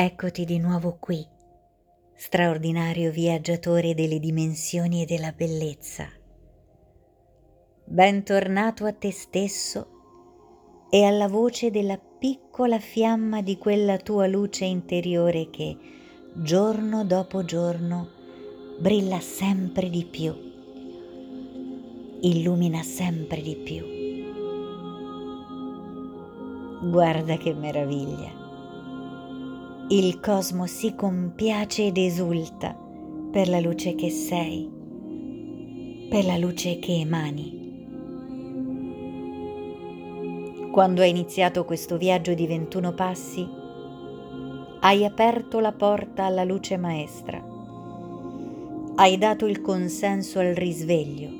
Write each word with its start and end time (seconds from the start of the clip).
Eccoti 0.00 0.44
di 0.44 0.60
nuovo 0.60 0.96
qui, 1.00 1.26
straordinario 2.14 3.10
viaggiatore 3.10 3.94
delle 3.94 4.20
dimensioni 4.20 5.02
e 5.02 5.06
della 5.06 5.32
bellezza. 5.32 6.06
Bentornato 7.84 8.84
a 8.84 8.92
te 8.92 9.10
stesso 9.10 10.86
e 10.88 11.02
alla 11.02 11.26
voce 11.26 11.72
della 11.72 11.98
piccola 11.98 12.78
fiamma 12.78 13.42
di 13.42 13.58
quella 13.58 13.96
tua 13.96 14.28
luce 14.28 14.66
interiore 14.66 15.50
che, 15.50 15.76
giorno 16.32 17.04
dopo 17.04 17.44
giorno, 17.44 18.08
brilla 18.78 19.18
sempre 19.18 19.90
di 19.90 20.04
più, 20.04 20.32
illumina 22.20 22.84
sempre 22.84 23.42
di 23.42 23.56
più. 23.56 23.84
Guarda 26.88 27.36
che 27.36 27.52
meraviglia! 27.52 28.37
Il 29.90 30.20
cosmo 30.20 30.66
si 30.66 30.94
compiace 30.94 31.86
ed 31.86 31.96
esulta 31.96 32.78
per 33.32 33.48
la 33.48 33.58
luce 33.58 33.94
che 33.94 34.10
sei, 34.10 34.70
per 36.10 36.26
la 36.26 36.36
luce 36.36 36.78
che 36.78 36.92
emani. 36.92 37.56
Quando 40.70 41.00
hai 41.00 41.08
iniziato 41.08 41.64
questo 41.64 41.96
viaggio 41.96 42.34
di 42.34 42.46
21 42.46 42.92
passi, 42.92 43.48
hai 44.80 45.06
aperto 45.06 45.58
la 45.58 45.72
porta 45.72 46.26
alla 46.26 46.44
luce 46.44 46.76
maestra, 46.76 47.42
hai 48.96 49.16
dato 49.16 49.46
il 49.46 49.62
consenso 49.62 50.38
al 50.38 50.52
risveglio, 50.52 51.30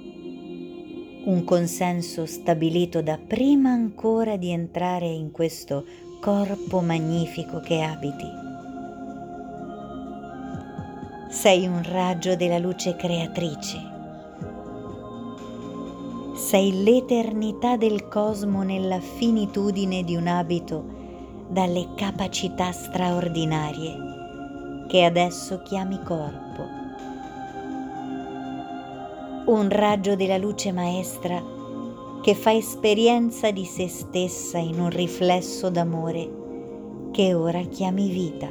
un 1.27 1.43
consenso 1.45 2.25
stabilito 2.25 3.03
da 3.03 3.19
prima 3.19 3.73
ancora 3.73 4.39
di 4.39 4.49
entrare 4.49 5.07
in 5.07 5.33
questo 5.33 5.85
corpo 6.21 6.81
magnifico 6.81 7.61
che 7.61 7.81
abiti. 7.81 8.29
Sei 11.29 11.67
un 11.67 11.83
raggio 11.85 12.35
della 12.35 12.59
luce 12.59 12.97
creatrice. 12.97 13.97
Sei 16.35 16.83
l'eternità 16.83 17.77
del 17.77 18.09
cosmo 18.09 18.63
nella 18.63 19.01
finitudine 19.01 20.03
di 20.03 20.17
un 20.17 20.27
abito 20.27 20.85
dalle 21.49 21.89
capacità 21.95 22.73
straordinarie 22.73 24.07
che 24.89 25.05
adesso 25.05 25.63
chiami 25.63 26.03
corpo. 26.03 26.67
Un 29.47 29.69
raggio 29.69 30.17
della 30.17 30.39
luce 30.39 30.73
maestra 30.73 31.58
che 32.21 32.35
fa 32.35 32.53
esperienza 32.53 33.51
di 33.51 33.65
se 33.65 33.89
stessa 33.89 34.59
in 34.59 34.81
un 34.81 34.91
riflesso 34.91 35.71
d'amore 35.71 36.29
che 37.13 37.33
ora 37.33 37.61
chiami 37.63 38.09
vita. 38.09 38.49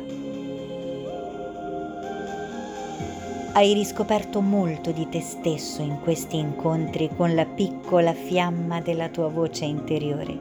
Hai 3.53 3.73
riscoperto 3.73 4.41
molto 4.41 4.91
di 4.91 5.07
te 5.09 5.19
stesso 5.19 5.81
in 5.81 5.99
questi 6.01 6.37
incontri 6.37 7.09
con 7.15 7.33
la 7.35 7.45
piccola 7.45 8.13
fiamma 8.13 8.81
della 8.81 9.09
tua 9.09 9.27
voce 9.27 9.65
interiore. 9.65 10.37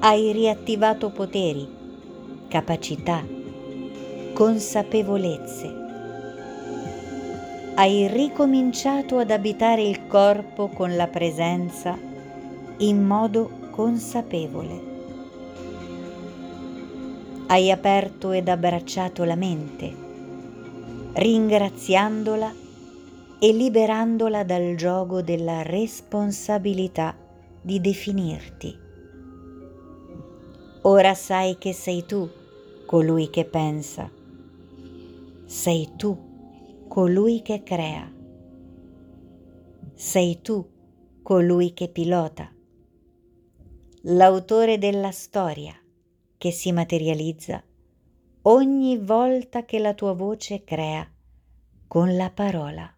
Hai 0.00 0.32
riattivato 0.32 1.10
poteri, 1.10 1.66
capacità, 2.48 3.24
consapevolezze 4.32 5.83
hai 7.76 8.06
ricominciato 8.06 9.18
ad 9.18 9.32
abitare 9.32 9.82
il 9.82 10.06
corpo 10.06 10.68
con 10.68 10.94
la 10.94 11.08
presenza 11.08 11.98
in 12.78 13.02
modo 13.04 13.50
consapevole. 13.70 14.92
Hai 17.46 17.72
aperto 17.72 18.30
ed 18.30 18.48
abbracciato 18.48 19.24
la 19.24 19.34
mente, 19.34 19.92
ringraziandola 21.14 22.54
e 23.40 23.52
liberandola 23.52 24.44
dal 24.44 24.76
gioco 24.76 25.20
della 25.20 25.62
responsabilità 25.62 27.16
di 27.60 27.80
definirti. 27.80 28.78
Ora 30.82 31.14
sai 31.14 31.58
che 31.58 31.72
sei 31.72 32.06
tu 32.06 32.28
colui 32.86 33.30
che 33.30 33.44
pensa, 33.44 34.08
sei 35.44 35.90
tu 35.96 36.23
colui 36.94 37.42
che 37.42 37.64
crea. 37.64 38.08
Sei 39.94 40.40
tu 40.42 40.64
colui 41.24 41.72
che 41.72 41.88
pilota, 41.88 42.48
l'autore 44.02 44.78
della 44.78 45.10
storia 45.10 45.74
che 46.38 46.52
si 46.52 46.70
materializza 46.70 47.60
ogni 48.42 48.96
volta 48.98 49.64
che 49.64 49.80
la 49.80 49.92
tua 49.92 50.12
voce 50.12 50.62
crea 50.62 51.04
con 51.88 52.14
la 52.14 52.30
parola. 52.30 52.96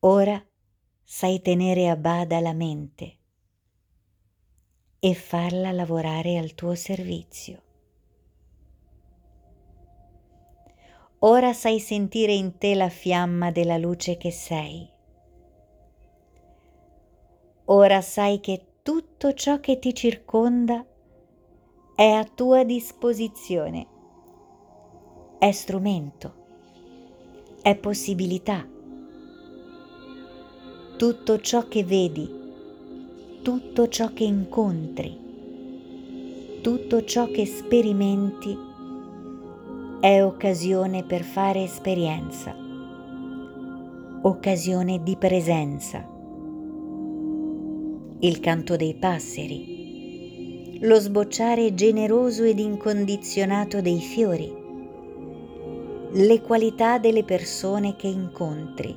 Ora 0.00 0.44
sai 1.04 1.40
tenere 1.42 1.88
a 1.90 1.94
bada 1.94 2.40
la 2.40 2.54
mente 2.54 3.18
e 4.98 5.14
farla 5.14 5.70
lavorare 5.70 6.38
al 6.38 6.54
tuo 6.56 6.74
servizio. 6.74 7.68
Ora 11.22 11.52
sai 11.52 11.80
sentire 11.80 12.32
in 12.32 12.56
te 12.56 12.74
la 12.74 12.88
fiamma 12.88 13.50
della 13.50 13.76
luce 13.76 14.16
che 14.16 14.30
sei. 14.30 14.88
Ora 17.66 18.00
sai 18.00 18.40
che 18.40 18.64
tutto 18.82 19.34
ciò 19.34 19.60
che 19.60 19.78
ti 19.78 19.94
circonda 19.94 20.82
è 21.94 22.08
a 22.08 22.24
tua 22.24 22.64
disposizione, 22.64 23.86
è 25.38 25.52
strumento, 25.52 26.34
è 27.60 27.76
possibilità. 27.76 28.66
Tutto 30.96 31.40
ciò 31.40 31.68
che 31.68 31.84
vedi, 31.84 32.38
tutto 33.42 33.88
ciò 33.88 34.12
che 34.14 34.24
incontri, 34.24 35.18
tutto 36.62 37.04
ciò 37.04 37.26
che 37.30 37.44
sperimenti 37.44 38.68
è 40.00 40.22
occasione 40.22 41.04
per 41.04 41.22
fare 41.22 41.62
esperienza, 41.62 42.56
occasione 44.22 45.02
di 45.02 45.14
presenza. 45.16 46.08
Il 48.20 48.40
canto 48.40 48.76
dei 48.76 48.94
passeri, 48.94 50.78
lo 50.80 50.98
sbocciare 50.98 51.74
generoso 51.74 52.44
ed 52.44 52.58
incondizionato 52.60 53.82
dei 53.82 54.00
fiori, 54.00 54.50
le 56.12 56.40
qualità 56.40 56.96
delle 56.96 57.22
persone 57.22 57.94
che 57.96 58.06
incontri, 58.06 58.96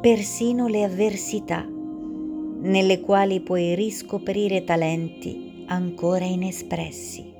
persino 0.00 0.68
le 0.68 0.84
avversità 0.84 1.66
nelle 2.60 3.00
quali 3.00 3.40
puoi 3.40 3.74
riscoprire 3.74 4.64
talenti 4.64 5.64
ancora 5.66 6.24
inespressi. 6.24 7.37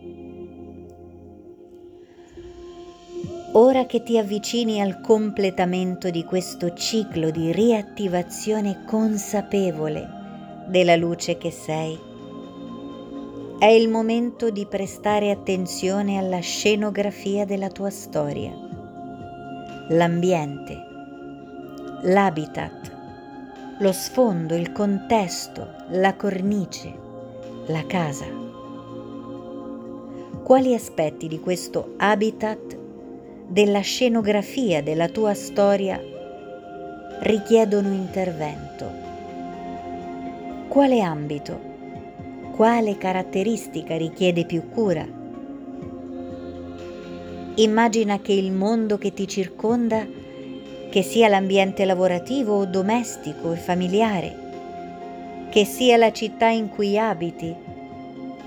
Ora 3.53 3.87
che 3.87 4.03
ti 4.03 4.19
avvicini 4.19 4.83
al 4.83 5.01
completamento 5.01 6.11
di 6.11 6.23
questo 6.23 6.75
ciclo 6.75 7.31
di 7.31 7.51
riattivazione 7.51 8.85
consapevole 8.85 10.07
della 10.67 10.97
luce 10.97 11.39
che 11.39 11.51
sei, 11.51 11.99
è 13.59 13.65
il 13.65 13.89
momento 13.89 14.51
di 14.51 14.67
prestare 14.67 15.31
attenzione 15.31 16.19
alla 16.19 16.41
scenografia 16.41 17.47
della 17.47 17.71
tua 17.71 17.89
storia, 17.89 18.53
l'ambiente, 19.89 20.87
l'habitat, 22.03 22.97
lo 23.79 23.93
sfondo, 23.93 24.55
il 24.55 24.73
contesto, 24.73 25.67
la 25.89 26.15
cornice, 26.17 26.93
la 27.69 27.85
casa. 27.87 28.27
Quali 30.43 30.75
aspetti 30.75 31.29
di 31.29 31.41
questo 31.41 31.94
habitat 31.97 32.78
della 33.50 33.81
scenografia 33.81 34.83
della 34.83 35.09
tua 35.09 35.33
storia 35.33 35.99
richiedono 37.21 37.95
intervento. 37.95 38.91
Quale 40.69 41.00
ambito, 41.00 41.59
quale 42.55 42.99
caratteristica 42.99 43.97
richiede 43.97 44.45
più 44.45 44.69
cura? 44.69 45.06
Immagina 47.55 48.21
che 48.21 48.35
il 48.35 48.53
mondo 48.53 48.99
che 48.99 49.15
ti 49.15 49.27
circonda, 49.27 50.06
che 50.91 51.03
sia 51.03 51.29
l'ambiente 51.29 51.87
lavorativo 51.87 52.55
o 52.59 52.67
domestico 52.67 53.53
e 53.53 53.56
familiare, 53.56 54.37
che 55.49 55.65
sia 55.65 55.97
la 55.97 56.12
città 56.12 56.49
in 56.49 56.69
cui 56.69 56.99
abiti, 56.99 57.55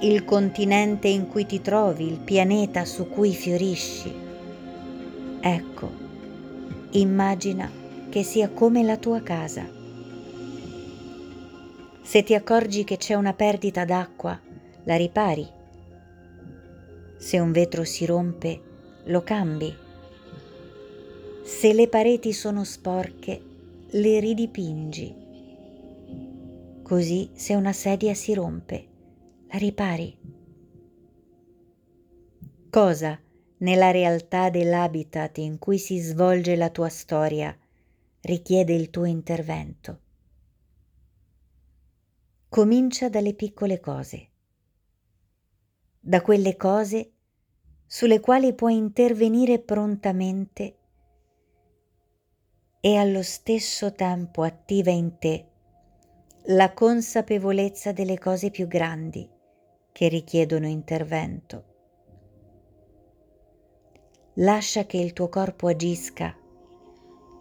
il 0.02 0.24
continente 0.26 1.08
in 1.08 1.28
cui 1.28 1.48
ti 1.48 1.60
trovi, 1.60 2.06
il 2.06 2.20
pianeta 2.20 2.86
su 2.86 3.10
cui 3.10 3.34
fiorisci, 3.34 4.30
Ecco, 5.44 5.90
immagina 6.92 7.68
che 8.10 8.22
sia 8.22 8.50
come 8.50 8.84
la 8.84 8.98
tua 8.98 9.24
casa. 9.24 9.68
Se 12.04 12.22
ti 12.22 12.36
accorgi 12.36 12.84
che 12.84 12.98
c'è 12.98 13.16
una 13.16 13.34
perdita 13.34 13.84
d'acqua, 13.84 14.40
la 14.84 14.96
ripari, 14.96 15.50
Se 17.18 17.40
un 17.40 17.52
vetro 17.52 17.84
si 17.86 18.06
rompe, 18.06 18.62
lo 19.06 19.24
cambi. 19.24 19.76
Se 21.44 21.74
le 21.74 21.88
pareti 21.88 22.34
sono 22.34 22.64
sporche, 22.64 23.42
le 23.90 24.20
ridipingi. 24.20 25.16
Così 26.84 27.32
se 27.34 27.56
una 27.56 27.74
sedia 27.74 28.14
si 28.14 28.36
rompe, 28.36 28.88
la 29.52 29.58
ripari. 29.58 30.18
Cosa 32.70 33.20
nella 33.62 33.92
realtà 33.92 34.50
dell'habitat 34.50 35.38
in 35.38 35.58
cui 35.58 35.78
si 35.78 35.98
svolge 35.98 36.56
la 36.56 36.70
tua 36.70 36.90
storia 36.90 37.56
richiede 38.22 38.74
il 38.74 38.90
tuo 38.90 39.06
intervento? 39.06 40.00
Comincia 42.50 43.10
dalle 43.10 43.34
piccole 43.34 43.80
cose, 43.80 44.30
da 46.00 46.22
quelle 46.22 46.58
cose 46.58 47.14
sulle 47.86 48.20
quali 48.20 48.54
puoi 48.54 48.76
intervenire 48.76 49.60
prontamente 49.60 50.78
e 52.80 52.96
allo 52.98 53.22
stesso 53.22 53.94
tempo 53.94 54.42
attiva 54.42 54.92
in 54.92 55.18
te 55.20 55.46
la 56.46 56.74
consapevolezza 56.74 57.92
delle 57.92 58.18
cose 58.18 58.50
più 58.50 58.68
grandi 58.68 59.30
che 59.92 60.08
richiedono 60.08 60.68
intervento. 60.68 61.71
Lascia 64.36 64.86
che 64.86 64.96
il 64.96 65.12
tuo 65.12 65.28
corpo 65.28 65.68
agisca 65.68 66.34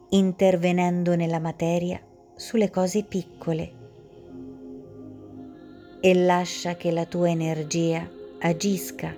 intervenendo 0.08 1.14
nella 1.14 1.38
materia 1.38 2.00
sulle 2.34 2.68
cose 2.68 3.04
piccole 3.04 3.72
e 6.00 6.14
lascia 6.14 6.74
che 6.74 6.90
la 6.90 7.04
tua 7.04 7.28
energia 7.28 8.10
agisca 8.40 9.16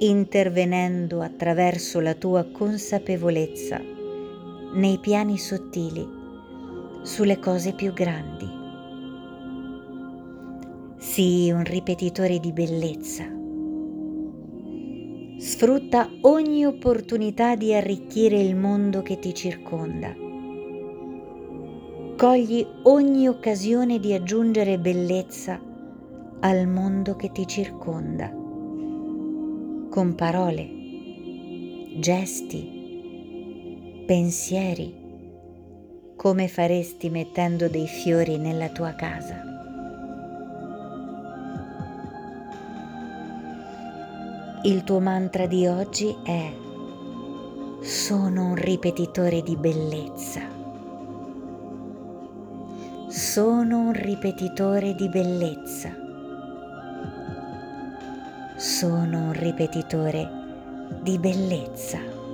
intervenendo 0.00 1.22
attraverso 1.22 2.00
la 2.00 2.12
tua 2.12 2.44
consapevolezza 2.44 3.80
nei 4.74 4.98
piani 4.98 5.38
sottili 5.38 6.06
sulle 7.04 7.38
cose 7.38 7.72
più 7.72 7.94
grandi. 7.94 8.50
Sii 10.98 11.52
un 11.52 11.64
ripetitore 11.64 12.38
di 12.38 12.52
bellezza. 12.52 13.35
Sfrutta 15.46 16.10
ogni 16.22 16.66
opportunità 16.66 17.54
di 17.54 17.72
arricchire 17.72 18.40
il 18.40 18.56
mondo 18.56 19.02
che 19.02 19.20
ti 19.20 19.32
circonda. 19.32 20.12
Cogli 22.16 22.66
ogni 22.82 23.28
occasione 23.28 24.00
di 24.00 24.12
aggiungere 24.12 24.76
bellezza 24.76 25.60
al 26.40 26.66
mondo 26.66 27.14
che 27.14 27.30
ti 27.30 27.46
circonda, 27.46 28.28
con 29.88 30.14
parole, 30.16 30.68
gesti, 32.00 34.02
pensieri, 34.04 34.94
come 36.16 36.48
faresti 36.48 37.08
mettendo 37.08 37.68
dei 37.68 37.86
fiori 37.86 38.36
nella 38.36 38.70
tua 38.70 38.96
casa. 38.96 39.55
Il 44.62 44.82
tuo 44.84 45.00
mantra 45.00 45.46
di 45.46 45.66
oggi 45.66 46.16
è 46.24 46.52
sono 47.80 48.46
un 48.46 48.54
ripetitore 48.54 49.42
di 49.42 49.56
bellezza. 49.56 50.40
Sono 53.08 53.78
un 53.78 53.92
ripetitore 53.92 54.94
di 54.94 55.08
bellezza. 55.08 55.90
Sono 58.56 59.18
un 59.18 59.32
ripetitore 59.32 60.28
di 61.00 61.18
bellezza. 61.18 62.25